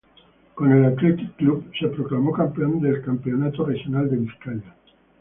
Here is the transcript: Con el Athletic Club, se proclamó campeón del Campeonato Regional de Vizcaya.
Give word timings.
Con 0.55 0.71
el 0.71 0.83
Athletic 0.83 1.35
Club, 1.35 1.69
se 1.79 1.87
proclamó 1.89 2.31
campeón 2.31 2.81
del 2.81 3.03
Campeonato 3.03 3.63
Regional 3.67 4.09
de 4.09 4.17
Vizcaya. 4.17 4.73